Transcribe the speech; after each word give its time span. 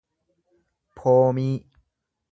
poomii 0.95 1.47